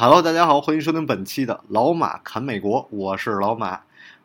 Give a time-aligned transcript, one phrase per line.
[0.00, 3.80] Hello，大家好，欢迎收听本期的老马侃美国，我是老马。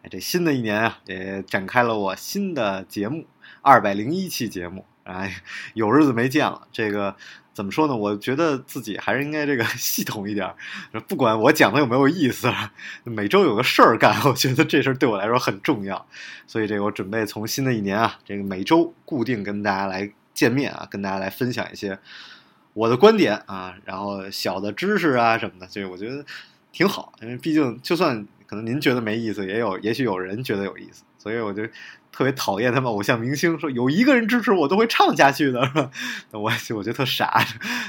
[0.08, 3.26] 这新的一年啊，也展开了我新的节目，
[3.64, 4.86] 二百零一期节目。
[5.02, 5.42] 哎，
[5.74, 7.16] 有日子没见了，这个
[7.56, 7.96] 怎么说呢？
[7.96, 10.48] 我觉得自己还是应该这个 系统一点，
[11.08, 12.54] 不管我讲的有没有意思，
[13.04, 16.06] 每周有个事儿干， 我觉得这事儿对我来说很重要。
[16.46, 21.98] 所以这个我准备从新的一年啊，这个每周固定跟大家来见面啊，跟大家来分享一些。
[22.74, 26.26] 我的观点啊，然后小的知识啊什么的，这我觉得
[26.72, 31.64] 挺好，因为毕竟就算可能您觉得没意思，也有也许有人觉得有意思，所以我就
[32.12, 35.62] 特别讨厌他们偶像明星说有一个人支持我都会唱下去的，
[36.32, 37.46] 我我觉得特傻，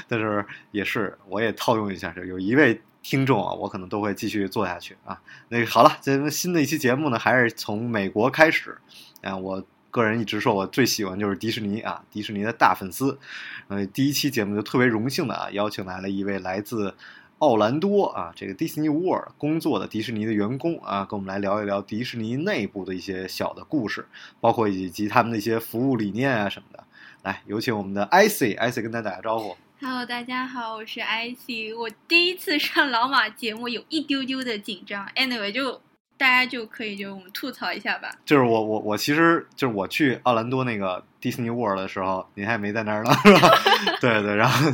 [0.07, 5.19] 但是也是我也套用一下，就有一位听众啊，我可能都会继续做下去啊。
[5.49, 8.77] 那好了，咱们新的一期节目呢，还是从美国开始
[9.23, 9.65] 啊，我。
[9.95, 13.17] 个人一直说，我最喜欢就是迪士尼啊，迪士尼的大粉丝。
[13.69, 16.93] 呃，第一期节目就特别荣幸的啊，邀请来了一位来自
[17.39, 24.05] 奥兰多啊，这个迪士尼 World 工作的迪士尼的员工啊，跟我们来聊一聊迪士尼内部的一些小的故事，
[24.41, 26.83] 包括以及他们的一些服务理念啊什么的。
[27.23, 29.55] 来，有请我们的 IC，IC 跟大家打个招呼。
[29.79, 31.73] Hello，大家好，我是 IC。
[31.77, 35.07] 我第一次上老马节目，有一丢丢的紧张。
[35.15, 35.81] Anyway，就。
[36.17, 38.09] 大家就可以就我们吐槽一下吧。
[38.25, 43.49] 就是我我我其实就是我去奥兰多那个 Disney World 的时候，您还没在那儿呢，是吧？
[43.99, 44.71] 对对，然后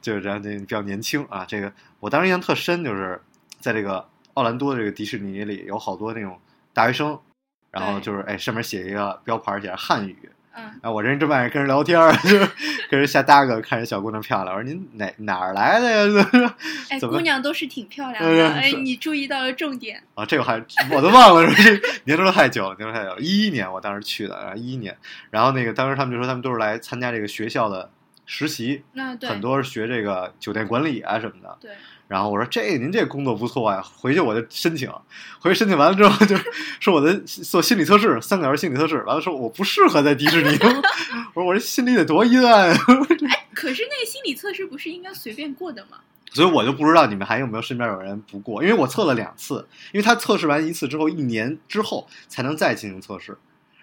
[0.00, 1.44] 就是然后，这比较年轻啊。
[1.46, 3.20] 这个我当时印象特深，就是
[3.58, 6.38] 在这个奥兰多的这个迪士尼里，有好多那种
[6.72, 7.18] 大学生，
[7.70, 10.16] 然后就是哎，上面写一个标牌，写着汉语。
[10.56, 12.38] 嗯，啊，我这人这半夜跟人聊天， 就
[12.88, 16.54] 跟人瞎搭个，看人小姑娘漂亮，我说您哪哪儿来的呀？
[16.88, 18.48] 哎，姑娘都是挺漂亮的。
[18.52, 20.24] 哎，你注意到了重点啊？
[20.24, 23.20] 这个还我都忘了， 是年头太久了，年头太久了。
[23.20, 24.96] 一一年我当时去的，然后一一年，
[25.30, 27.90] 然后那个当时他们就说他们都是来参加这个学校的
[28.24, 31.58] 实习，那对，很多是学这个酒店管理啊什么的。
[31.60, 31.70] 对。
[32.08, 34.88] 然后我说：“这您这工作不错呀，回去我就申请。
[35.40, 36.36] 回去申请完了之后，就
[36.78, 40.56] 说我的做心理测试，三个小时心理测试，完了说我不适合在迪士尼。
[41.34, 42.70] 我说我这心里得多阴暗。
[42.70, 45.98] 哎， 可是那个心理测试不是应该随便过的吗？
[46.32, 53.36] 所以我就不知道你们还有没有身边有人不过，因为我测了两次，因为他测试完一次之后，一年之后才能再进行测试。”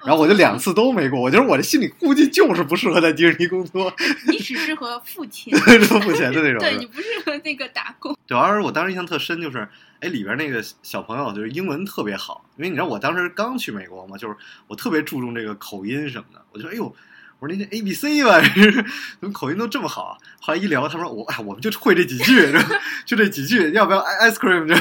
[0.06, 3.94] 然后我就两次都没过，我觉得我这心里估计就是不适合在迪士尼工作。
[4.30, 6.60] 你只适合付钱，付钱的那种。
[6.60, 8.18] 对你不适合那个打工。
[8.28, 9.68] 主要是我当时印象特深，就是
[10.00, 14.36] 哎里边那个小朋友就是英文特别好，因为你知道我当时刚去美国嘛，就是
[14.68, 16.96] 我特别注重这个口音什么的，我觉得哎呦。
[17.44, 18.40] 我说那 A B C 吧，
[19.20, 20.18] 怎么口音都这么好？
[20.40, 22.48] 后来一聊，他说我哎，我们就会这几句，
[23.06, 24.66] 就这几句，要不要 ice cream？
[24.66, 24.74] 就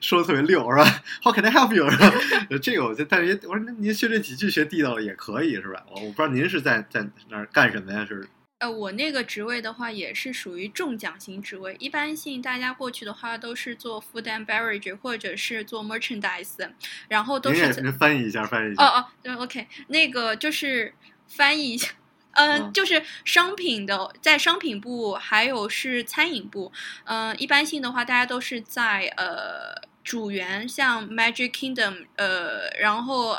[0.00, 1.90] 说的特别溜，是吧？How can I help you？
[1.90, 2.12] 是吧？
[2.62, 5.82] 这个我就，但是我说那您学这几句学地道也可以，是吧？
[5.90, 8.06] 我我不知道您是在在那儿干什么呀？
[8.08, 8.28] 是？
[8.58, 16.70] 呃，我那个职位的话也是属于中奖型职位，一般性大家过去的话都是做 food and beverage 或者是做 merchandise，
[17.08, 18.84] 然后都是您翻译一下，翻译一下。
[18.84, 20.94] 哦哦，对，OK，那个就是
[21.26, 21.88] 翻译一下。
[22.34, 26.72] 嗯，就是商品的，在商品部，还有是餐饮部。
[27.04, 33.36] 嗯，一般性的话，大家都是在呃主园，像 Magic Kingdom，呃，然后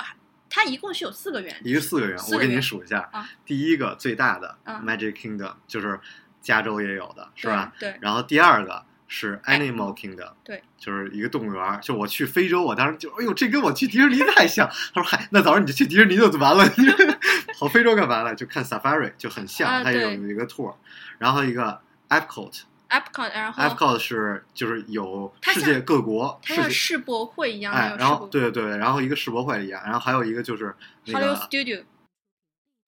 [0.50, 3.09] 它一共是有四个园，一个四个园，我给您数一下。
[3.11, 6.00] 啊，第一个最大的 Magic Kingdom 就是
[6.41, 7.73] 加州也有的，是吧？
[7.79, 7.95] 对。
[8.01, 8.85] 然后第二个。
[9.17, 11.79] 是 Animal Kingdom，对，就是一个动物园。
[11.81, 14.69] 就我去非洲，我当时就，哎呦，这跟我去迪士尼太像。
[14.93, 16.85] 他说，嗨，那早上你就去迪士尼就完了，你
[17.57, 18.35] 跑非洲干嘛了？
[18.35, 20.75] 就看 Safari 就很像，它有一个 tour。
[21.17, 30.75] 然后一个 Epcot，Epcot，然后 Epcot 是就是有世界各国，它像世博会一样，哎，然后对对对，然后一个世博会一样，然后还有一个就是
[31.06, 31.83] 那个 Studio。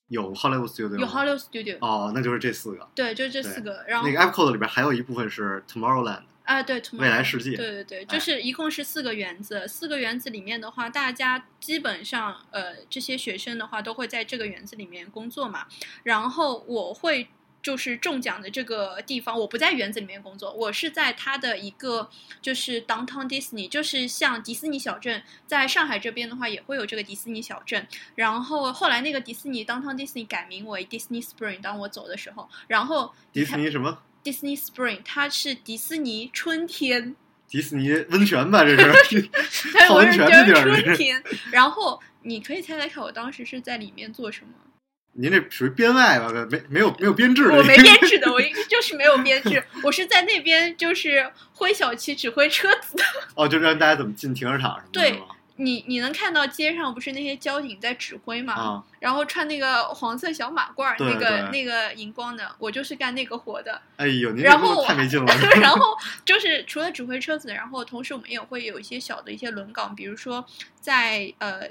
[0.09, 2.88] 有 Hollywood Studio，有 Hollywood Studio，哦，那就是这四个。
[2.95, 3.83] 对，就是这四个。
[3.88, 7.56] 然后那个 Epcot 里边还有一部分是 Tomorrowland，啊，对，未来世界。
[7.56, 9.68] 对对对，就是一共是四个园子。
[9.68, 15.65] 四个园子里面的话，大家基本上呃，这些学生的话都会在这个园子里面工作嘛。
[16.04, 17.30] 然后我会。
[17.68, 22.10] 就是中奖的这个地方，我不在园子里面工作，我是在它的一个
[22.42, 27.86] 就是 Downtown Disney，就是像迪士尼小镇，在上海这边的话也会有这个迪士尼小镇。
[28.16, 37.18] 然后后来那个迪士尼 Downtown Disney 改名为 Disney Spring，当我走的时候，然后迪士尼什么？Disney Spring，它是迪士尼春天。
[37.50, 38.64] 迪士尼温泉吧？
[38.64, 39.30] 这是
[39.78, 40.64] 还泡温泉的地儿。
[40.64, 41.22] 春天。
[41.52, 44.54] 然后你可以猜猜看，我当时是在里面做什么？
[45.18, 46.31] 您这属于编外吧？
[46.50, 47.56] 没没有没有编制的。
[47.56, 53.04] 我没编制的，我一就是没有编制，我是在那边就是挥小旗指挥车子的。
[53.36, 55.22] 哦，就让大家怎么进停车场什么的对？
[55.60, 58.54] 你你能看到街上不是那些交警在指挥嘛？
[58.54, 63.81] 啊，然后穿那个黄色小马褂儿，那个那个荧光的，我就是干那个活的。
[63.96, 65.34] 哎呦，您然后太没劲了。
[65.60, 70.46] 然后 就是除了指挥车子，然后同时我们也会有一些小的一些轮岗，比如说
[70.80, 71.68] 在呃，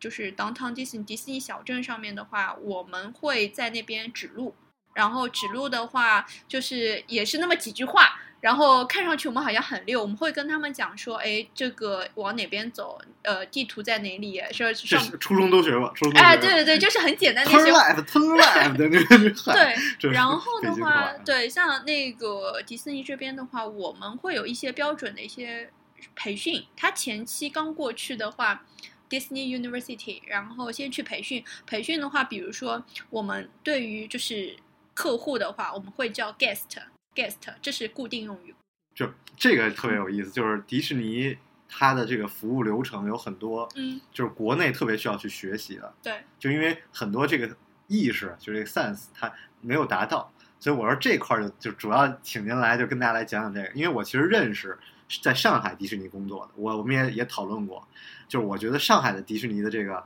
[0.00, 4.54] 就是 downtown Disney 迪士尼小镇上面的话，我们会在那边指路，
[4.94, 8.20] 然后指路的话就是也是那么几句话。
[8.40, 12.98] 然后看上去我们好像很溜，我们会跟他们讲说，哎，这个往哪边走？
[13.20, 14.40] 呃，地图在哪里？
[14.50, 16.18] 说上，是初中都学过，初中。
[16.18, 19.52] 哎，对对对，就是很简单的一 turn 些 left，turn left 的那个。
[19.52, 25.70] 对，然后的话，对，像那个迪士尼这边的话，我们会有一些标准的一些
[26.16, 26.64] 培训。
[26.74, 28.64] 他前期刚过去的话
[29.10, 31.44] ，Disney University，然后先去培训。
[31.66, 34.56] 培训的话，比如说我们对于就是
[34.94, 38.54] 客户的话，我们会叫 guest，guest，这是固定用语。
[38.94, 41.36] 就这个特别有意思，就是迪士尼
[41.68, 47.56] 它的这个服务流程有很多，嗯，就是国内特别需要去学习的，对，就因为很多这个
[47.86, 54.76] 意识，就这个 sense 它没有达到，所以我说这块儿就就主要请您来，就跟大家来讲讲这个，因为我其实认识
[55.22, 57.86] 在上海迪士尼工作的，我我们也也讨论过，
[58.28, 60.04] 就是我觉得上海的迪士尼的这个。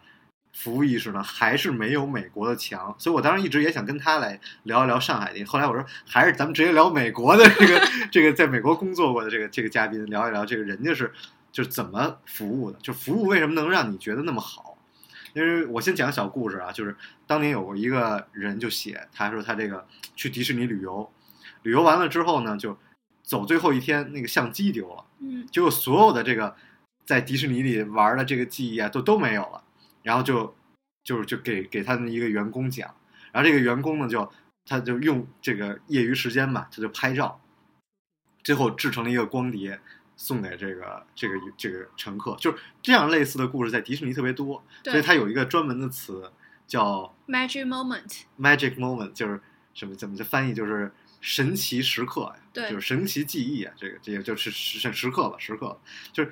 [0.57, 5.43] 服务意识呢，还是没有美国的强，所以我当时一直也想跟他来聊一聊上海的。
[5.47, 11.13] 后来我说，还是咱们直接聊美国的这个 这个在美国工作过的这个这个嘉宾，聊一聊这个人家是
[11.51, 14.79] 就是怎么服务的，就服务为什么能让你觉得那么好？
[15.33, 16.97] 因为我先讲个小故事啊，就是
[17.27, 19.85] 当年有过一个人就写，他说他这个
[20.15, 21.11] 去迪士尼旅游，
[21.63, 22.79] 旅游完了之后呢，就
[23.25, 25.45] 走最后一天，那个相机丢了，嗯。
[25.51, 26.55] 结果所有的这个
[27.05, 29.65] 在迪士尼里玩的这个记忆啊，都都没有了。
[30.03, 30.55] 然后就
[31.03, 32.95] 就是就给给他们一个员工讲，
[33.33, 34.31] 然后这个员工呢就
[34.67, 37.41] 他就用这个业余时间吧，他就拍照，
[38.43, 39.81] 最后制成了一个光碟，
[40.15, 42.37] 送给这个这个这个乘客。
[42.39, 46.31] 就是这样类似的故事在迪士尼特别多，所以对它有一个专门的词
[46.67, 49.41] 叫，magic moment，magic moment，就是
[49.73, 50.93] 什么怎么就翻译就是
[51.27, 55.81] 神奇时刻呀，对就是神奇记忆啊，这个这个就是时时刻吧，时刻
[56.13, 56.31] 就是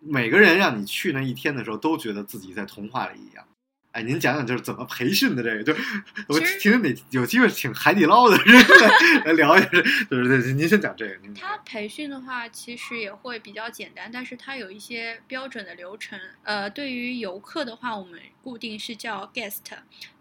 [0.00, 3.46] 每个人让你去那一天的时候，都觉得自己在童话里一样。
[3.92, 5.62] 哎，您讲讲就是怎么培训的这个？
[5.62, 5.74] 就
[6.28, 9.68] 我其实听听得有机会请海底捞的人来来聊一下，
[10.10, 11.14] 就是对，您先讲这个。
[11.22, 16.18] 您它培训的话，其实也会比较简单，但是它有一些标准的流程。
[16.42, 19.58] 呃，对于游客的话，我们固定是叫 guest；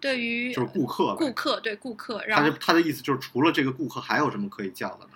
[0.01, 5.10] 对于就是顾客顾客对顾客，然后他的他的意思就是除了这个顾客，还有什么可以叫的呢？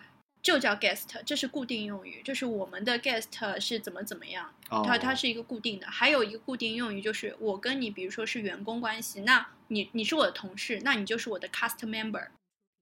[0.45, 5.87] 就叫 guest，这是固定用语，就是我们的 guest 是怎么怎么样，哦，它它是一个固定的。
[5.87, 12.27] 还有一个固定用语就是我跟你，比如说是员工关系，那你你是我的同事，那你就是我的 cast member。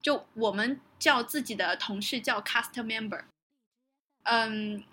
[0.02, 3.22] 就我们叫自己的同事叫 cast member。
[4.24, 4.84] 嗯，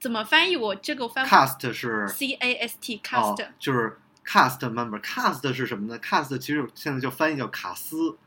[0.00, 0.56] 怎么翻译？
[0.56, 3.00] 我这个翻 cast 是 C A S T 哦
[3.38, 3.96] cast，、，就是
[4.26, 8.18] cast member，cast 是什么呢？cast 其实现在就翻译叫卡斯，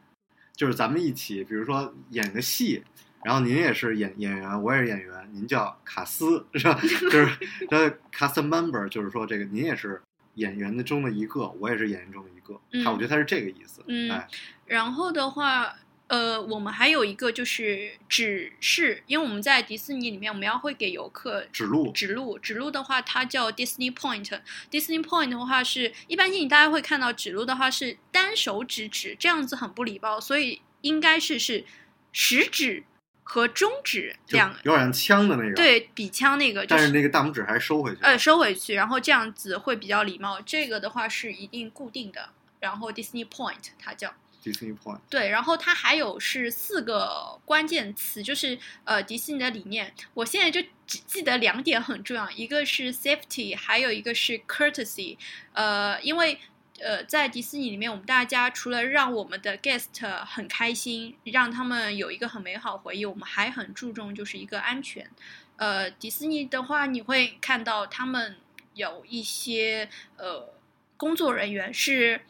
[0.56, 2.85] 就是咱们一起，比如说演个戏，
[3.25, 6.80] 然后您也是演演员，我也是演员，您叫卡斯是吧？
[6.81, 7.38] 就是
[7.70, 10.02] 呃 cast member，就是说这个您也是
[10.36, 14.28] 演员的中的一个，我也是演员中的一个，嗯他我觉得他是这个意思，嗯哎，
[14.66, 15.76] 然后的话，
[16.07, 24.42] 呃，我们还有一个就是指示，因为我们在迪士尼里面，我们要会给游客指路指路，指路的话，它叫 Disney Point。
[24.69, 31.64] Disney Point 的话是，一般性大家会看到指路的话是单手指指，这样子很不礼貌，所以应该是是
[32.12, 32.83] 食指
[33.23, 40.39] 和中指两有点像枪的那个，，对比枪那个，就但是那个大拇指还是收回去，呃收回去，然后这样子会比较礼貌。
[40.42, 44.13] 这个的话是一定固定的，然后 Disney Point 它叫。
[44.44, 49.94] Disney Point，对，然后它还有是四个关键词，就是呃迪士尼的理念。
[50.13, 55.15] 我现在就只记得两点很重要，一个是 safety，还有一个是 courtesy。
[55.53, 56.37] 呃，因为
[56.83, 65.09] 呃在迪士尼里面，我们大家除了让我们的 guest 很开心，让他们有一个很美好回忆，我们还很注重就是一个安全。
[65.57, 68.35] 呃，迪士尼的话，你会看到他们
[68.73, 70.54] 有一些呃
[70.97, 72.21] 工作人员是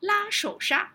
[0.00, 0.92] 拉手刹。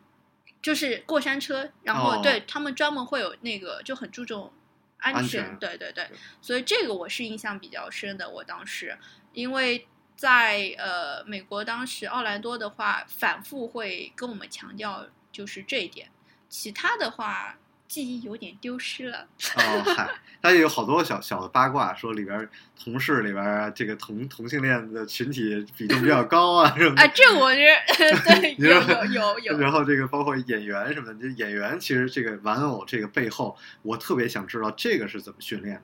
[0.61, 4.51] 就是过山车，然后哦对、他们专门会有那个就很注重
[4.97, 8.29] 安安全对对对对，所以这个我是印象比较深的。
[8.29, 8.97] 我当时
[9.31, 9.87] 因为
[10.19, 16.09] 在呃美国，当时奥兰多的话，反复会跟我们强调就是这一点。
[16.49, 17.55] 其他的话，
[17.87, 19.25] 记忆有点丢失了。
[19.55, 20.09] 哦，嗨，
[20.41, 27.01] 但也有好多小小的八卦，说里边儿同事里边这个同同性恋的群体比重比较高啊什么的。
[27.01, 27.61] 啊，这我是
[27.95, 35.83] 对 你有有有有，然后这个包括演员什么的，就演员其实这个玩偶这个背后，我特别想知道这个是怎么训练的。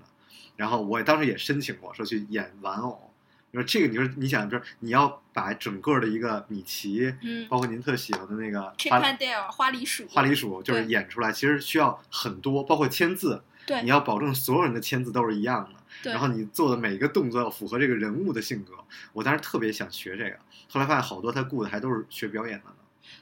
[0.57, 3.13] 然后我当时也申请过，说去演玩偶。
[3.55, 15.79] 你说这个，你说你想，就是你要把整个的一个米奇，嗯包括您特喜欢的那个 Chip 花 and Dale 花栗鼠，花栗鼠，就是演出来，其实需要很多，包括签字，对你要保证所有人的签字都是一样的。
[16.03, 18.73] 对然后你做的每一个动作要符合这个人物的性格。
[19.13, 20.37] 我当时特别想学这个，
[20.69, 22.75] 后来发现好多他雇的还都是学表演的呢。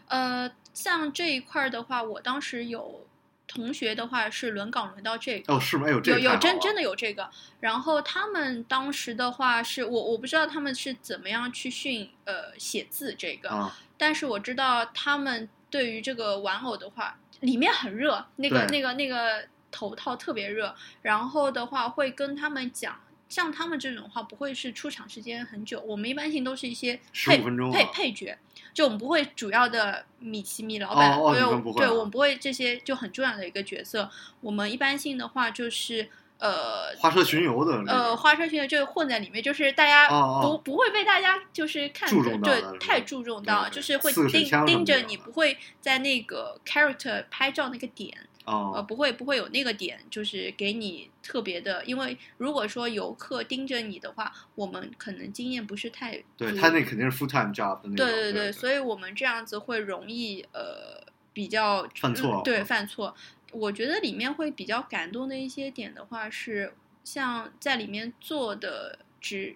[0.08, 3.06] 呃，像这一块儿的话，我当时有
[3.54, 5.54] 同学的话是轮岗轮到这个。
[5.54, 5.90] 哦，是吗？
[5.90, 7.30] 有个有有真真的有这个，
[7.60, 23.00] 然后他们当时的话是我我不知道他们是怎么样去训呃写字这个，啊，但是我知道他们对于这个玩偶的话，里面很热，那个那个那个头套特别热，然后的话会跟他们讲。
[23.30, 28.38] 像他们这种话，不会是出场时间很久，我们一般性都是一些配15分钟啊配配角，
[28.74, 31.34] 就我们不会主要的米奇米老板，哦哦
[31.77, 34.10] 对我们不会这些就很重要的一个角色。
[34.42, 40.62] 我们一般性的话就是呃花车巡游的呃，花车巡游就混在里面，就是大家不、哦哦。
[40.63, 48.12] 不会被大家就是看注着对太注重到，就是会盯盯着你，不会在那个 character 拍照那个点，
[48.46, 57.96] 呃，哦，不会不会有那个点，就是给你特别的，因为如果说游客盯着你的话，我们可能经验不是太对他那肯定是 full time job 的那种。
[57.96, 63.16] 对对对，所以我们这样子会容易呃比较犯错嗯对犯错。
[63.52, 66.74] 我觉得里面会比较感动的一些点的话是，
[67.04, 69.56] 像在里面做的职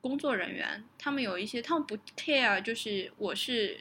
[0.00, 3.80] 工作人员，他们有一些他们不 care，就是我是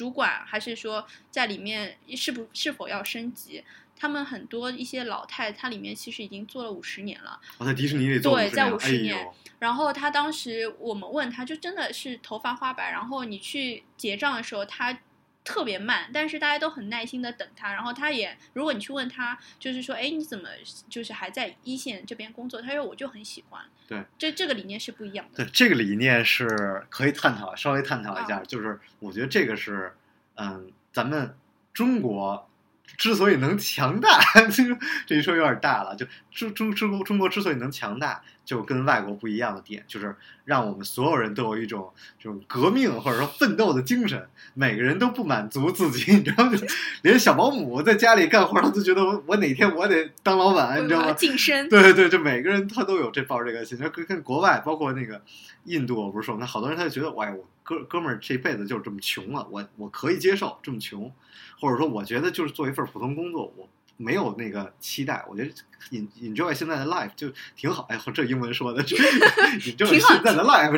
[0.00, 3.62] 主管还是说在里面是不是否要升级。
[3.94, 14.98] 他们很多一些老太，他里面其实已经做了五十年了，我在迪士尼里做50对在年50年哎然后他当时我们问他，就真的是头发花白，然后你去结账的时候，他
[15.42, 17.72] 特别慢，但是大家都很耐心的等他。
[17.72, 20.48] 然后他也，如果你去问他，就是说，哎，你怎么
[20.88, 22.60] 就是还在一线这边工作？
[22.60, 23.62] 他说我就很喜欢。
[23.88, 25.44] 对，这这个理念是不一样的。
[25.44, 28.42] 对这个理念是可以探讨，稍微探讨一啊下。
[28.44, 29.94] 就是我觉得这个是，
[30.36, 31.34] 嗯，咱们
[31.72, 32.48] 中国
[32.96, 34.20] 之所以能强大，
[34.52, 35.96] 这个这一说有点大了。
[35.96, 46.56] 就中中中国中国之所以能强大，就跟外国不一样的点，就是让我们所有人都有一种这种革命或者说奋斗的精神，每个人都不满足自己， 你知道吗？
[46.56, 46.66] 就
[47.02, 51.12] 连小保姆在家里干活，他都觉得我我哪天我得当老板，你知道吗？
[51.12, 55.20] 晋升，对对对，就每个人他都有这抱着这个心，就跟跟国外，包括那个
[55.64, 61.12] 印度，我不是说，那好多人他就觉得，哎，我哥哥们儿这辈子就是这么穷了，我我可以接受这么穷，
[61.60, 63.68] 或者说我觉得就是做一份普通工作，我
[64.02, 65.50] 没有那个期待，我觉得
[65.90, 67.82] en enjoy 现在的 life 就挺好。
[67.90, 70.72] 哎，这英文说的， 这 enjoy 现在的 life，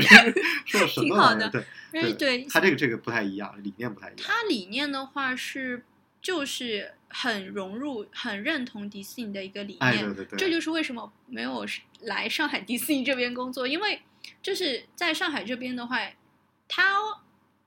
[0.66, 1.50] 这说什么挺好的玩意儿？
[1.50, 4.18] 对因为对他这个这个不太一样，理念不太一样。
[4.20, 5.84] 他理念的话是
[6.20, 10.04] 就是很融入、很认同迪士尼的一个理哎，念。
[10.06, 11.64] 对对对，这就是为什么没有
[12.00, 14.02] 来上海迪士尼这边工作，因为
[14.42, 15.98] 就是在上海这边的话，
[16.66, 16.98] 他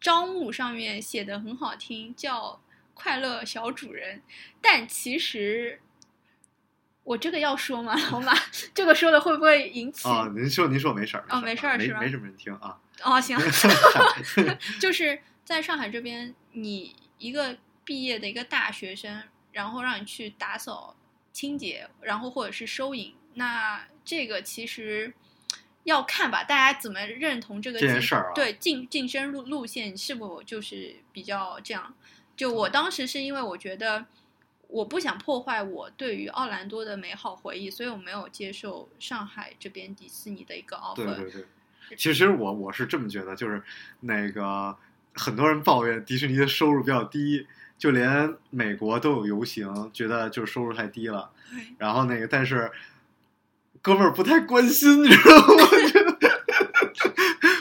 [0.02, 2.60] 招募上面写的很好听，叫
[2.96, 4.24] “快乐小主人”，
[4.60, 5.80] 但其实
[7.04, 8.34] 我这个要说吗，老马？
[8.74, 10.08] 这个说了会不会引起？
[10.10, 12.80] 啊，您说您说没事儿，哦没事儿是吧没没什么人听啊。
[13.04, 13.38] 哦，行，
[14.82, 19.22] 就是在上海这边，你一个毕业的一个大学生，
[19.52, 20.96] 然后让你去打扫
[21.32, 25.14] 清洁，然后或者是收银，那这个其实
[25.84, 31.94] 要看吧，大家怎么认同这个这件事儿啊对晋晋升路路线是否就是比较这样？
[32.36, 34.06] 就我当时是因为我觉得。
[34.68, 40.96] 我不想破坏我对于奥兰多的美好回忆，所以我没有接受上海这边迪士尼的一个 offer。
[40.96, 41.46] 对对对，
[41.96, 43.62] 其实我我是这么觉得，就是
[44.02, 44.76] 那个
[45.14, 47.46] 很多人抱怨迪士尼的收入比较低，
[47.78, 51.30] 就连美国都有游行，觉得就是收入太低了。
[51.78, 52.70] 然后那个，但是
[53.84, 55.64] 哥们儿不太关心，你知道吗？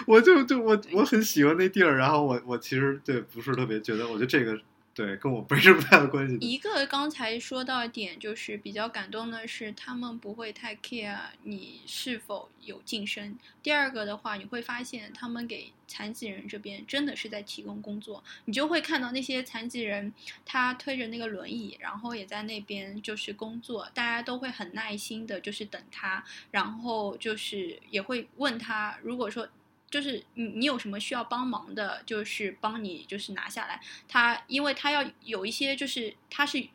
[0.06, 4.58] 我就就我我很喜欢那地儿，然后我我其实对不是特别觉得，我觉得这个
[4.94, 6.36] 对跟我没什么太大关系。
[6.40, 13.36] 一个刚才说到点，就是比较感动的是，他们不会太 care 你是否有晋升。
[13.62, 20.12] 第二个的话，你会发现他们给残疾人这边真的是在提供工作，你就会看到那些残疾人，
[20.46, 29.48] 他推着那个轮椅，然后也在那边就是工作，大家都会很耐心的，就是等他，然后就是也会问他，如果说。
[29.94, 33.80] 就是你，你有什么需要帮忙的，就是帮你，就是拿下来。
[34.08, 36.66] 他因为他要有一些，就是他是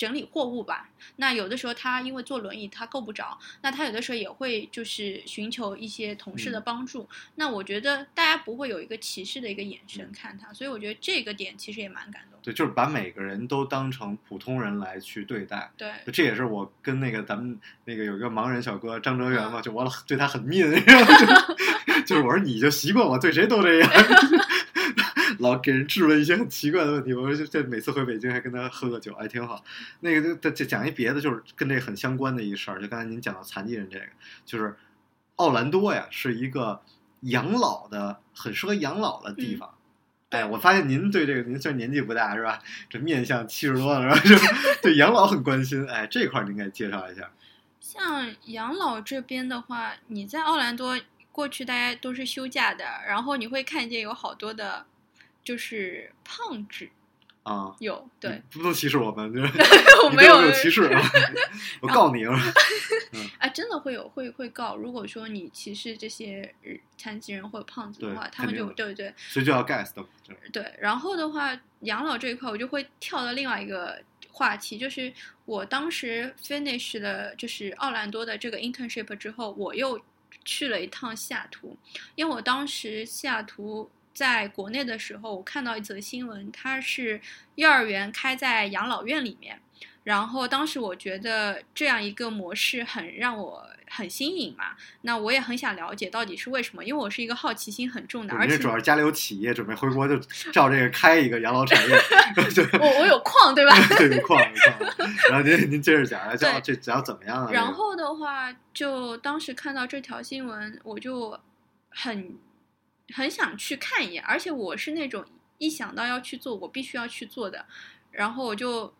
[0.00, 0.88] 整理货物吧。
[1.16, 7.06] 那有的时候他因为坐轮椅他够不着，那他有的时候也会就是寻求一些同事的嗯帮助。
[7.34, 12.40] 那我觉得大家不会有一个歧视的一个眼神嗯看他，所以我觉得这个点其实也蛮感动。
[12.42, 15.70] 对，就是把每个人都当成普通人来去对待。
[15.76, 20.70] 对，这也是我跟那个咱们那个有一个盲人小哥张哲元嘛，嗯就我 对他很 mean，
[22.06, 23.90] 就是我说你就习惯我对谁都这样，
[25.40, 27.12] 老给人质问一些很奇怪的问题。
[27.12, 29.64] 我说这这每次回北京还跟他喝个酒，还挺好。
[30.00, 34.06] 那个就就讲一别的，就是跟这很相关的一事儿，就刚才您讲到残疾人这个，
[34.46, 34.76] 就是
[35.36, 36.82] 奥兰多呀是一个
[37.22, 39.74] 养老的很适合养老的地方。
[40.30, 42.60] 哎，我发现您对这个，您虽然年纪不大是吧？
[42.88, 44.40] 这面相七十多了是吧？
[44.46, 45.84] 就对养老很关心。
[45.88, 47.30] 哎，这块儿您给介绍一下。
[47.80, 50.96] 像养老这边的话，你在奥兰多
[51.32, 54.86] 过去大家都是休假的，然后你会看见有好多的，
[55.44, 56.88] 就是胖子
[57.42, 59.52] 啊，有对，不能歧视我们，就是
[60.04, 61.02] 我没有歧视啊！
[61.80, 62.38] 我告你啊！
[63.40, 64.76] 啊，真的会有会会告。
[64.76, 70.74] 如果说你歧视这些呃残疾人或者胖子的话，他们就对对所以就要 gas 的，就是对。
[70.78, 75.10] 然后的话，养老这一块我就会跳到另外一个话题，就是
[75.46, 79.98] 我当时 finish 了就是奥兰多的这个 internship 之后，我又
[80.44, 81.74] 去了一趟西雅图，
[82.16, 83.90] 因为我当时西雅图。
[84.12, 87.20] 在国内的时候，我看到一则新闻，它是
[87.54, 89.60] 幼儿园开在养老院里面，
[90.04, 100.18] 然后当时我觉得这样一个模式很让我很新颖嘛，那我也很想了解到底是为什么，因为我是一个好奇心很重的，而且主要是家里有企业，准备回国就
[100.52, 101.94] 照这个开一个养老产业，
[102.78, 103.74] 我我有矿对吧？
[103.96, 105.08] 对，有矿有矿。
[105.30, 107.50] 然后您您接着讲， 这对这这要怎么样啊？
[107.52, 111.38] 然后的话，就当时看到这条新闻，我就
[111.90, 112.36] 很
[113.12, 115.24] 很想去看一眼，而且我是那种
[115.58, 117.66] 一想到要去做，我必须要去做的，
[118.10, 118.92] 然后我就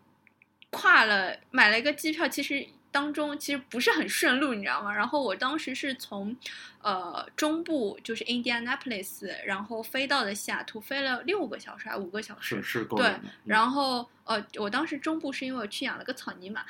[0.70, 2.66] 跨了买了一个机票，其实。
[2.92, 4.92] 当中其实不是很顺路，你知道吗？
[4.92, 6.36] 然后我当时是从，
[6.82, 12.56] 呃，中部就是 Indianapolis，然后飞到的西雅图，飞了六个小时还是五个小时？
[12.56, 16.64] 是是够对然后呃，我当时中部是因为我去养了个草泥马，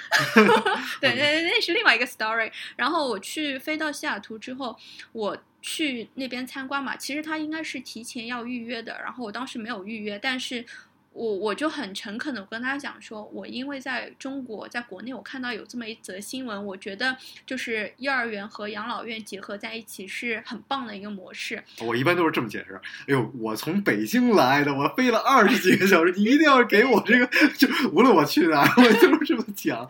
[1.00, 2.52] 对，那那是另外一个 story。
[2.76, 4.78] 然后我去飞到西雅图之后，
[5.12, 10.64] 我去那边参观嘛，其实他应该是提前要预约的，然后我当时没有预约，但是。
[11.12, 21.62] 我我就很诚恳的跟他讲说，我因为在中国，在国内我看到有这么一则新闻，我觉得就是幼儿园和养老院结合在一起是很棒的一个模式。
[21.80, 22.80] 我一般都是这么解释。
[23.02, 29.86] 哎呦，我从北京来的，我飞了二十几个小时，你一定要给我这个，就无论我去哪儿，我就是这么讲，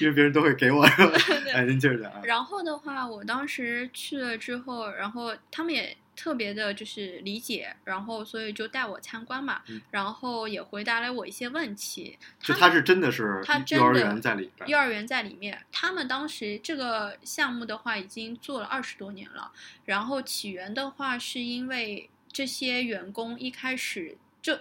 [0.00, 0.82] 因为别人都会给我？
[1.54, 2.20] 哎，您接着讲啊。
[2.24, 12.18] 然后的话，我当时去了之后，然后他们也特别的就是理解，然后所以就带我参观嘛，嗯然后也回答了我一些问题。
[12.40, 19.52] 就他他是真的是他真的幼儿园在里边，幼儿园在里面，他们当时这个项目的话已经做了二十多年了。
[19.84, 24.58] 然后起源的话，是因为这些员工一开始就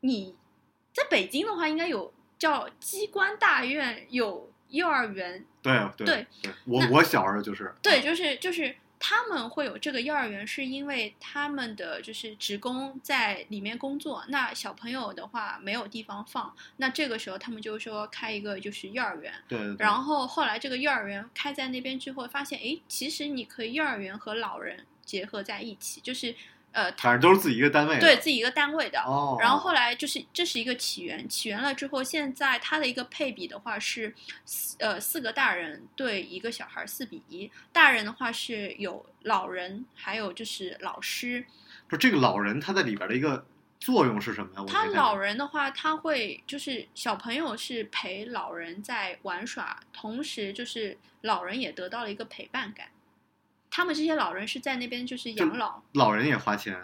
[0.00, 0.34] 你
[0.94, 19.32] 在北京的话，应该有叫机关大院，有幼儿园，对对对对，我我小时候就是对，就是就是他们会有这个幼儿园，是因为他们的就是职工在里面工作，那小朋友的话没有地方放，那这个时候他们就说开一个就是幼儿园。
[19.48, 26.34] 对对对，然后后来这个幼儿园开在那边之后，发现诶，其实你可以幼儿园和老人结合在一起，就是
[26.76, 29.00] 呃，反正都是自己一个单位的，对自己一个单位的。
[29.00, 41.46] 哦，然后后来就是这是一个起源，起源了之后，现在它的一个配比的话是，四呃四个大人对一个小孩四比一，大人的话是有老人，还有就是老师。
[41.88, 43.46] 不是这个老人他在里边的一个
[43.80, 44.66] 作用是什么呀？
[44.68, 52.88] 他老人的话，他会就是小朋友是陪老人在玩耍，同时就是老人也得到了一个陪伴感。
[53.70, 56.76] 他们这些老人是在那边就是养老，老人也花钱，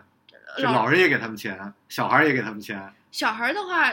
[0.56, 3.92] 就老老人也给他们钱，小孩也给他们钱，小孩的话，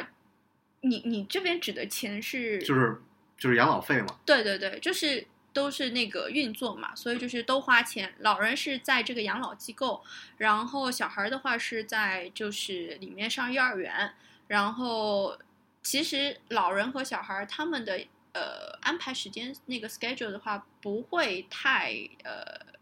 [0.81, 3.01] 你你这边指的钱是就是
[3.37, 4.19] 就是养老费嘛。
[4.25, 8.13] 对对对，就是都是那个运作嘛，所以就是都花钱。
[8.19, 10.03] 老人是在这个养老机构，
[10.37, 14.13] 然后小孩的话是在就是里面上幼儿园，
[14.47, 15.37] 然后
[15.81, 17.99] 其实老人和小孩他们的
[18.33, 22.77] 呃安排时间那个 schedule 的话不会太呃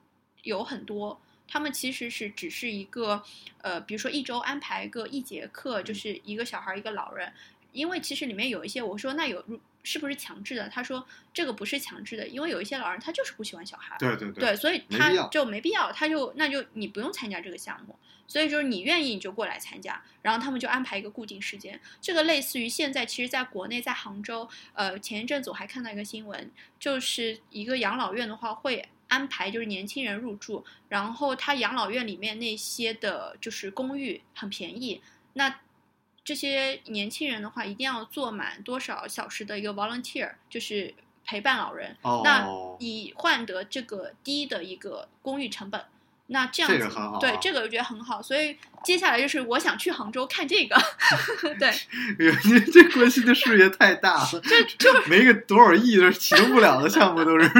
[0.48, 1.20] 有很多。
[1.50, 3.24] 他们其实是只是一个，
[3.62, 7.32] 呃，比如说一周安排个一节课，就是一个小孩一个老人，
[7.72, 9.42] 因为其实里面有一些，我说那有
[9.82, 10.68] 是不是强制的？
[10.68, 17.96] 他说这个不是强制的，因为有一些老人他就是不喜欢小孩，对对对，所以他就没必要，他就那就你不用参加这个项目，
[18.28, 21.80] 所以就是你愿意你就过来参加，然后他们就安排一个固定时间。
[22.02, 35.02] 这个类似于现在其实在国内，在杭州，呃，前一阵子我还看到一个新闻，就是一个养老院的话会安排就是年轻人入住，然后他养老院里面那些的就是公寓很便宜，
[35.34, 35.60] 那。
[36.28, 40.93] 这些年轻人的话，一定要做满多少小时的一个 volunteer，就是
[41.24, 41.96] 陪伴老人。
[42.02, 42.46] 哦，那
[42.80, 45.82] 以换得这个低的一个公寓成本，
[46.28, 50.76] 那这样子对这个我觉得很好，所以接下来就是我想去杭州看这个，
[51.58, 51.74] 对，
[52.44, 57.50] 您这关心的事业太大了， 这就没个多少亿都是启动不了的项目，都是。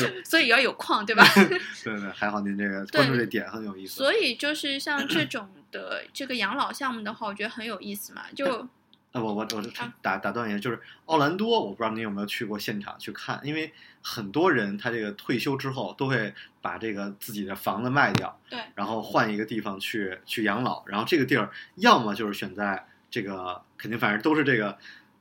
[0.00, 1.26] 对所以要有矿，对吧？
[1.34, 3.94] 对对，还好您这个对关注这点很有意思。
[3.94, 8.68] 所以就是像这种的这个养老项目的话，我觉得很有意思嘛，就
[9.12, 9.94] 啊，我我我啊。
[10.02, 18.58] 打打断一下，就是奥兰多，我不知道您有没有去过现场去看，因为很多人他这个退休之后都会把这个自己的房子卖掉，对。
[18.74, 24.78] 然后换一个地方去去养老，然后这个地儿要么就是选在这个肯定反正都是这个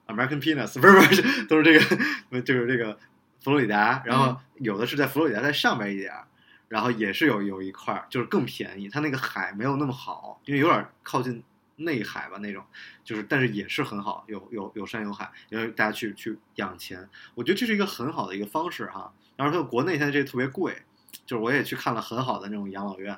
[0.08, 2.98] American Peanuts，不是不是都是这个 就是这个
[3.42, 6.26] 佛罗里达，然后有的是在佛罗里达在上边一点儿。
[6.68, 11.42] 然后也是有有一块儿，就是更便宜，它那个海没有那么好，因为有点靠近
[11.80, 12.64] 内海吧那种，
[13.04, 19.14] 就是但是也是很好，有有有山有海，因为大家去去养钱，我觉得这是一个很好的一个方式哈。
[19.36, 20.82] 然后说国内现在这个特别贵，
[21.26, 23.18] 就是我也去看了很好的那种养老院，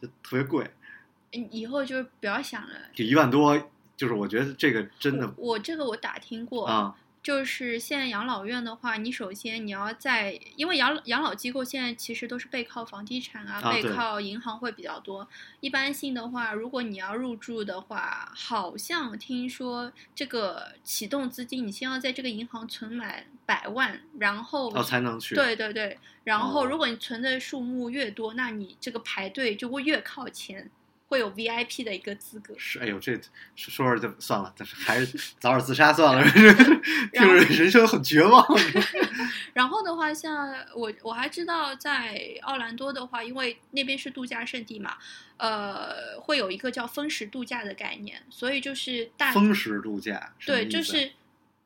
[0.00, 0.70] 就特别贵，
[1.32, 2.74] 嗯以后就是不要想了。
[2.92, 3.58] 就一万多，
[3.96, 15.28] 就是我觉得这个真的我这个我打听过，啊，就是现在养老院的话，你首先你要在，因为养养老机构现在其实都是背靠房地产啊，背靠银行会比较多。
[15.60, 30.68] 一般性的话，如果你要入住的话，好像听说这个启动资金，你先要在这个银行存满百万，然后哦才能去，对对对，然后哦如果你存的数目越多，那你这个排队就会越靠前，
[31.12, 32.54] 会有 VIP 的一个资格。
[32.56, 33.14] 是，哎呦，这
[33.54, 38.42] 说说就算了，但是还是早点自杀算了，就是人生很绝望。
[39.52, 44.96] 然后的话，像我我还知道，在奥兰多的话，因为那边是度假胜地嘛，
[45.36, 51.12] 呃，会有一个叫分时度假的概念，所以就是大风时度假，对，就是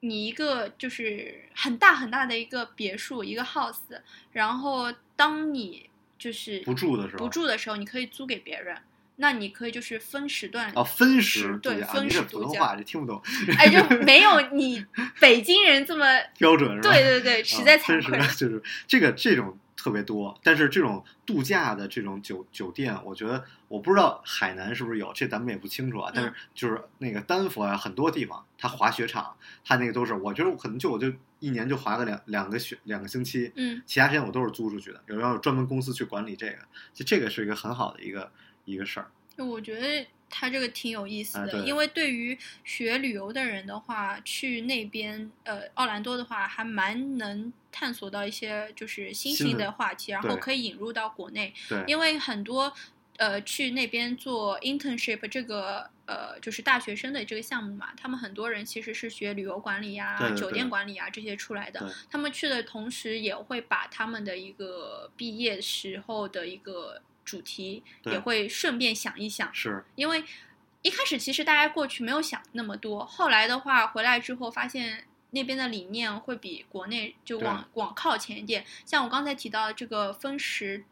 [0.01, 3.77] 你一个就是很大很大的一个别墅，一个 house，
[4.33, 8.77] 然后当你就是不住的时候不住的时候，你可以租给别人。
[9.17, 13.21] 那你可以就是分时段哦，分时对分时度假普通话就听不懂，
[13.59, 14.85] 哎，就 没有你
[15.21, 16.05] 北京人这么
[16.39, 16.93] 标准是吧？
[16.93, 18.19] 对对对，实在惭愧。
[18.19, 26.11] 啊、就是 这个这种特别多，但是这种度假的这种酒酒店，我觉得我不知道海南是不是有，这咱们也不清楚啊。
[26.15, 36.59] 但是就是那个丹佛啊，很多地方它滑雪场，它那个都是，我觉得我可能就我就一年就滑个两两个雪两个星期，嗯，其他时间我都是租出去的，有要有专门公司去管理这个，
[36.93, 38.31] 就这个是一个很好的一个
[38.67, 39.11] 一个事儿。
[39.39, 52.71] 我觉得他这个挺有意思的，啊因为对于学旅游的人的话，去那边呃奥兰多的话，还蛮能探索到一些就是新兴的的话题，然后可以引入到国内，对，因为很多。
[53.19, 61.91] 呃，去那边做 internship 这个呃，就是大学生的这个项目嘛，他们很多人其实是学旅游管理呀、酒店管理啊这些出来的。
[62.11, 69.53] 他们去的同时，也会把他们的一个毕业时候的一个主题，也会顺便想一想。
[69.53, 70.25] 是因为
[70.81, 78.65] 一开始其实大家过去没有想那么多，后来的话回来之后发现那边的理念会比国内就往往靠前一点。
[78.87, 80.85] 像我刚才提到的这个分时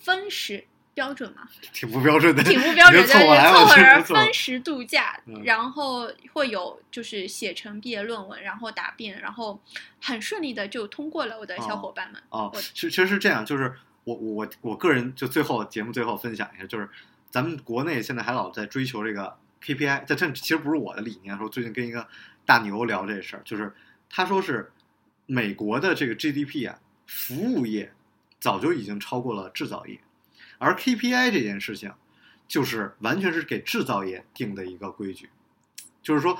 [0.00, 3.18] 分时标准嘛， 挺不标准的，挺不标准的，凑
[3.66, 9.60] 合分时度假，嗯然后会有就是写成毕业论文，然后答辩，然后
[10.00, 11.38] 很顺利的就通过了。
[11.38, 16.88] 我的小伙伴们，哦我，其实其实是这样，就是我我我个人就最后节目最后分享一下，就是
[17.28, 22.06] 咱们国内现在还老在追求这个 KPI，这这其实不是我的理念，说最近跟一个
[22.44, 23.74] 大牛聊这事儿，就是
[24.08, 24.70] 他说是
[25.26, 27.92] 美国的这个 GDP 啊，服务业
[28.38, 29.98] 早就已经超过了制造业，
[30.58, 31.92] 而 KPI 这件事情
[32.46, 35.28] 就是完全是给制造业定的一个规矩，
[36.02, 36.38] 就是说。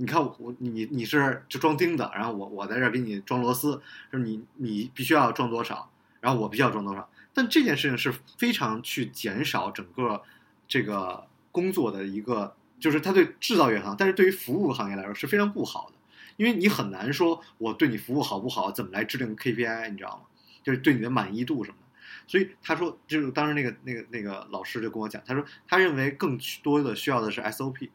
[0.00, 7.08] 你看我你你是就装钉子，然后我我在这儿给你装螺丝，就是你你必须要装多少，然后我必须要装多少。
[7.32, 10.22] 但这件事情是非常去减少整个
[10.66, 15.94] 这个工作的一个，就是它对制造业行，但是对于服务行业来说是非常不好的，
[16.36, 20.22] 因为你很难说我对你服务好不好，怎么来制定 KPI，你知道吗？
[20.64, 21.84] 就是对你的满意度什么的。
[22.26, 27.88] 所以他说，就是当时那个那个那个老师就跟我讲，他说他认为更多的需要的是 SOP，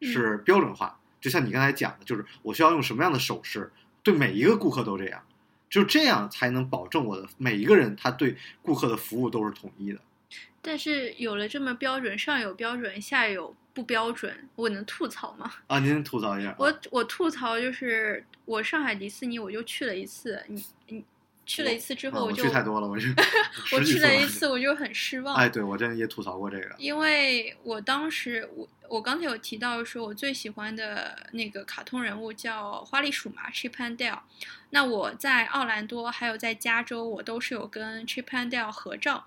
[0.00, 0.98] 是标准化。
[1.20, 5.22] 就像你刚才讲的，就是我需要用什么样的手势对每一个顾客都这样，
[5.76, 9.98] 只有这样才能保证我的每一个人他对顾客的服务都是统一的。
[10.62, 15.52] 但是有了这么标准，上有标准，下有不标准，我能吐槽吗？
[15.68, 16.56] 啊，您吐槽一下啊。
[16.58, 21.04] 我我吐槽就是我上海迪士尼我就去了一次，你你
[21.46, 23.14] 去了一次之后我后就去太多了，我是
[23.72, 25.36] 我去了一次我就很失望。
[25.36, 26.74] 哎，对我真的也吐槽过这个。
[26.76, 34.18] 因为我当时我我刚才有提到说，我最喜欢的那个卡通人物叫花栗鼠嘛，Chip and Dale。
[34.70, 39.26] 那我在奥兰多还有在加州，我都是有跟 Chip and Dale 合照，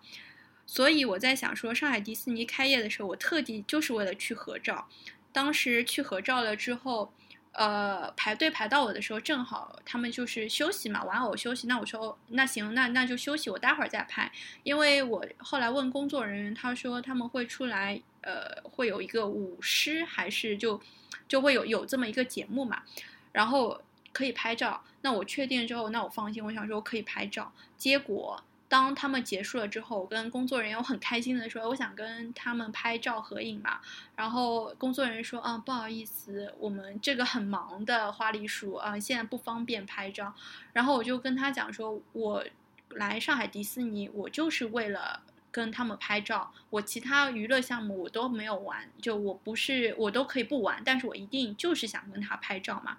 [0.66, 4.90] 所以我在想说，上海迪士尼开业的时候，我特地就是为了去合照。
[5.32, 7.14] 当时去合照了之后，
[7.52, 11.68] 呃，排队排到我的时候，正好他们就是休息嘛，玩偶休息。
[11.68, 14.32] 那我说，那行，那那就休息，我待会儿再拍。
[14.64, 20.80] 因为我后来问工作人员，他说他们会出来，呃，会有一个舞狮，还是就
[21.28, 22.84] 就会有有这么一个节目嘛，
[23.32, 23.82] 然后
[24.14, 24.82] 可以拍照。
[25.02, 27.52] 那我确定之后，那我放心，我想说可以拍照。
[27.78, 33.82] 结果当他们结束了之后，我跟工作人员我很开心的说，我想跟他们拍照合影嘛。
[34.16, 40.34] 然后工作人员说，嗯，不好意思，我们这个很忙的花栗鼠啊、现在不方便拍照。
[40.72, 42.46] 然后我就跟他讲说，我
[42.90, 52.98] 来上海迪士尼，我就是为了跟他们拍照，我其他娱乐项目我都没有玩，就我不是我都可以不玩，但是我一定就是想跟他拍照嘛。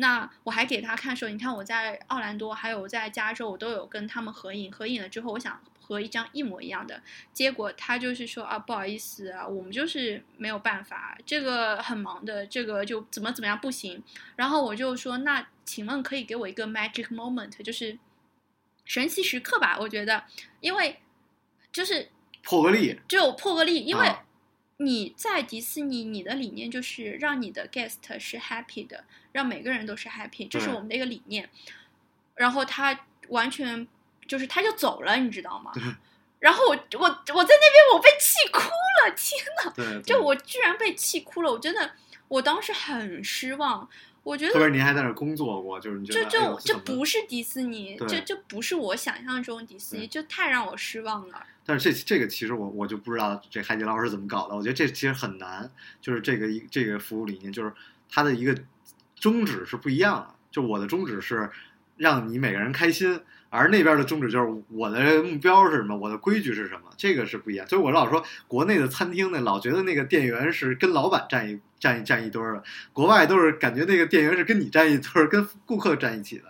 [0.00, 7.02] 那我还给他看说，你看我在奥兰多还有在加州，我都有跟他们合影，合影了之后，我想合一张一模一样的，
[7.34, 14.02] 结果他就是说啊，不好意思啊，我们就是没有办法，这个很忙的，这个就怎么怎么样不行。
[14.36, 17.98] 然后我就说，那请问可以给我一个 magic moment，就是
[18.84, 19.76] 神奇时刻吧？
[19.78, 20.24] 我觉得，
[20.60, 21.00] 因为
[21.70, 22.08] 就是
[22.42, 24.24] 破个例，就破个例，因为啊
[24.80, 31.50] 你在迪士尼，你的理念就是让你的 guest 是 happy 的，让每个人都是 happy，这是我们的一个理念。
[32.34, 33.86] 然后他完全
[34.26, 35.70] 就是他就走了，你知道吗？
[36.38, 38.60] 然后我我我在那边我被气哭
[39.04, 40.02] 了，天呐！
[40.02, 41.92] 就我居然被气哭了，我真的，
[42.28, 43.86] 我当时很失望。
[44.22, 51.46] 我觉得特别是您还在那儿工作过，就是你觉这得哎呦这这不是迪士尼，对这这不是我想象中的迪士尼，就太让我失望了。
[51.64, 57.72] 但是这这个其实我我就不知道这海底捞是怎么搞的，我觉得这其实很难，就是这个一这个服务理念，就是
[58.10, 58.56] 它的一个
[59.14, 60.34] 宗旨是不一样的。
[60.50, 61.48] 就我的宗旨是
[62.00, 67.68] 让你每个人开心，而那边的宗旨就是我的目标是什么，我的规矩是什么，这个是不一样。
[67.68, 76.44] 所以我老说国内的餐厅呢，老觉得那个店员是跟老板站一站一站一堆儿的，国外都是感觉那个店员是跟你站一堆儿，跟顾客站一起的。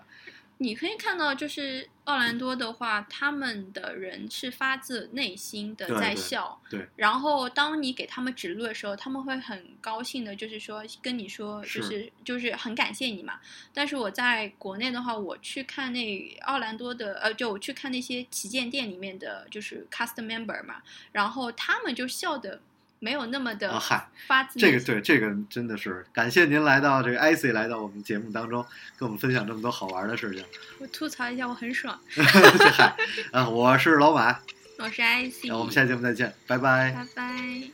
[0.62, 6.60] 你可以看到，就是奥兰多的话，他们的人是发自内心的在对对笑。
[6.68, 13.40] 对然后，当你给他们指路的时候，他们会很高兴的，就是说跟你说，就是是就是很感谢你嘛。
[13.72, 22.60] 但是我在国内的话，我去看那奥兰多的，呃，就我去看那些旗舰店里面的，就是 cast member 嘛，然后他们就笑的
[22.99, 24.79] 没有那么的啊嗨发自内心。
[24.79, 28.65] 这个对，这个真的是感谢您来到这个 IC 来到我们节目当中，
[28.97, 30.43] 跟我们分享这么多好玩的事情。
[30.79, 31.99] 我吐槽一下，我很爽。
[32.15, 32.95] 嗨，
[33.31, 34.39] 啊，我是老马，
[34.79, 36.91] 我是 IC，那我们下期节目再见，拜拜。
[36.91, 37.71] 拜拜。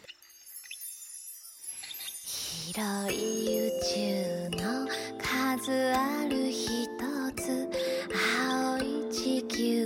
[2.74, 3.92] 広い宇宙
[4.58, 4.88] の
[5.20, 6.88] 数ある一
[7.36, 7.68] つ
[8.08, 9.85] 青い地球